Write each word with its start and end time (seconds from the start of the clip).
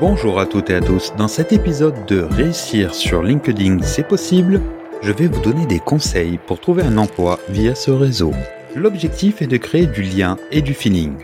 Bonjour 0.00 0.38
à 0.38 0.46
toutes 0.46 0.70
et 0.70 0.76
à 0.76 0.80
tous. 0.80 1.12
Dans 1.16 1.26
cet 1.26 1.52
épisode 1.52 2.06
de 2.06 2.20
Réussir 2.20 2.94
sur 2.94 3.20
LinkedIn, 3.20 3.82
c'est 3.82 4.06
possible, 4.06 4.60
je 5.02 5.10
vais 5.10 5.26
vous 5.26 5.40
donner 5.40 5.66
des 5.66 5.80
conseils 5.80 6.38
pour 6.46 6.60
trouver 6.60 6.84
un 6.84 6.98
emploi 6.98 7.40
via 7.48 7.74
ce 7.74 7.90
réseau. 7.90 8.32
L'objectif 8.76 9.42
est 9.42 9.48
de 9.48 9.56
créer 9.56 9.86
du 9.86 10.02
lien 10.02 10.36
et 10.52 10.62
du 10.62 10.72
feeling. 10.72 11.16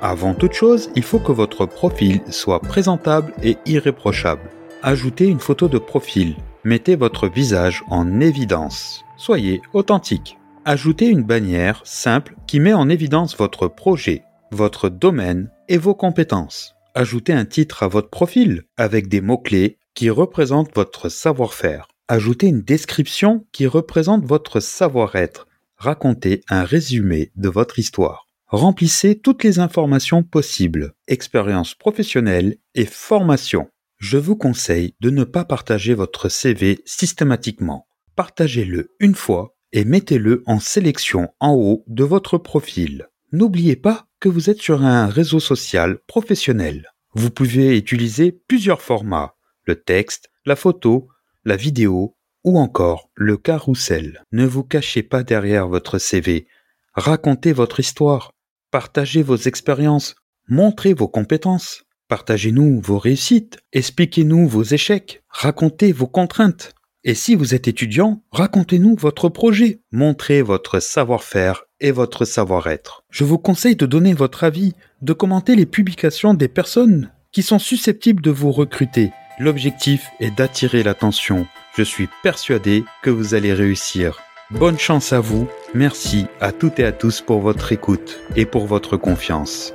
Avant 0.00 0.34
toute 0.34 0.52
chose, 0.52 0.90
il 0.94 1.02
faut 1.02 1.18
que 1.18 1.32
votre 1.32 1.66
profil 1.66 2.20
soit 2.30 2.60
présentable 2.60 3.32
et 3.42 3.58
irréprochable. 3.66 4.48
Ajoutez 4.82 5.26
une 5.26 5.40
photo 5.40 5.66
de 5.66 5.78
profil. 5.78 6.36
Mettez 6.62 6.94
votre 6.94 7.26
visage 7.26 7.82
en 7.90 8.20
évidence. 8.20 9.04
Soyez 9.16 9.60
authentique. 9.72 10.38
Ajoutez 10.64 11.08
une 11.08 11.22
bannière 11.22 11.82
simple 11.84 12.36
qui 12.50 12.58
met 12.58 12.72
en 12.72 12.88
évidence 12.88 13.36
votre 13.36 13.68
projet, 13.68 14.24
votre 14.50 14.88
domaine 14.88 15.52
et 15.68 15.78
vos 15.78 15.94
compétences 15.94 16.74
ajoutez 16.94 17.32
un 17.32 17.44
titre 17.44 17.84
à 17.84 17.88
votre 17.88 18.10
profil 18.10 18.64
avec 18.76 19.08
des 19.08 19.20
mots-clés 19.20 19.78
qui 19.94 20.10
représentent 20.10 20.74
votre 20.74 21.08
savoir-faire. 21.08 21.86
Ajoutez 22.08 22.48
une 22.48 22.62
description 22.62 23.46
qui 23.52 23.68
représente 23.68 24.24
votre 24.24 24.58
savoir-être. 24.58 25.46
Racontez 25.76 26.42
un 26.48 26.64
résumé 26.64 27.30
de 27.36 27.48
votre 27.48 27.78
histoire. 27.78 28.26
Remplissez 28.48 29.16
toutes 29.16 29.44
les 29.44 29.60
informations 29.60 30.24
possibles, 30.24 30.94
expérience 31.06 31.76
professionnelle 31.76 32.56
et 32.74 32.84
formation. 32.84 33.68
Je 33.98 34.18
vous 34.18 34.34
conseille 34.34 34.94
de 35.00 35.10
ne 35.10 35.22
pas 35.22 35.44
partager 35.44 35.94
votre 35.94 36.28
CV 36.28 36.80
systématiquement. 36.84 37.86
Partagez-le 38.16 38.90
une 38.98 39.14
fois 39.14 39.54
et 39.72 39.84
mettez-le 39.84 40.42
en 40.46 40.60
sélection 40.60 41.32
en 41.40 41.54
haut 41.54 41.84
de 41.86 42.04
votre 42.04 42.38
profil. 42.38 43.08
N'oubliez 43.32 43.76
pas 43.76 44.06
que 44.18 44.28
vous 44.28 44.50
êtes 44.50 44.60
sur 44.60 44.82
un 44.82 45.06
réseau 45.06 45.40
social 45.40 45.98
professionnel. 46.06 46.92
Vous 47.14 47.30
pouvez 47.30 47.76
utiliser 47.76 48.32
plusieurs 48.32 48.82
formats, 48.82 49.34
le 49.64 49.76
texte, 49.76 50.30
la 50.46 50.56
photo, 50.56 51.08
la 51.44 51.56
vidéo 51.56 52.16
ou 52.44 52.58
encore 52.58 53.10
le 53.14 53.36
carrousel. 53.36 54.24
Ne 54.32 54.46
vous 54.46 54.64
cachez 54.64 55.02
pas 55.02 55.22
derrière 55.22 55.68
votre 55.68 55.98
CV. 55.98 56.46
Racontez 56.94 57.52
votre 57.52 57.80
histoire. 57.80 58.32
Partagez 58.70 59.22
vos 59.22 59.36
expériences. 59.36 60.16
Montrez 60.48 60.94
vos 60.94 61.08
compétences. 61.08 61.84
Partagez-nous 62.08 62.80
vos 62.80 62.98
réussites. 62.98 63.58
Expliquez-nous 63.72 64.48
vos 64.48 64.64
échecs. 64.64 65.22
Racontez 65.28 65.92
vos 65.92 66.08
contraintes. 66.08 66.74
Et 67.02 67.14
si 67.14 67.34
vous 67.34 67.54
êtes 67.54 67.66
étudiant, 67.66 68.22
racontez-nous 68.30 68.94
votre 68.96 69.30
projet, 69.30 69.80
montrez 69.90 70.42
votre 70.42 70.80
savoir-faire 70.80 71.64
et 71.80 71.92
votre 71.92 72.26
savoir-être. 72.26 73.04
Je 73.10 73.24
vous 73.24 73.38
conseille 73.38 73.76
de 73.76 73.86
donner 73.86 74.12
votre 74.12 74.44
avis, 74.44 74.74
de 75.00 75.14
commenter 75.14 75.56
les 75.56 75.64
publications 75.64 76.34
des 76.34 76.48
personnes 76.48 77.10
qui 77.32 77.42
sont 77.42 77.58
susceptibles 77.58 78.22
de 78.22 78.30
vous 78.30 78.52
recruter. 78.52 79.12
L'objectif 79.38 80.08
est 80.20 80.36
d'attirer 80.36 80.82
l'attention. 80.82 81.46
Je 81.74 81.82
suis 81.82 82.08
persuadé 82.22 82.84
que 83.02 83.08
vous 83.08 83.34
allez 83.34 83.54
réussir. 83.54 84.20
Bonne 84.50 84.78
chance 84.78 85.14
à 85.14 85.20
vous. 85.20 85.48
Merci 85.74 86.26
à 86.40 86.52
toutes 86.52 86.80
et 86.80 86.84
à 86.84 86.92
tous 86.92 87.22
pour 87.22 87.40
votre 87.40 87.72
écoute 87.72 88.18
et 88.36 88.44
pour 88.44 88.66
votre 88.66 88.98
confiance. 88.98 89.72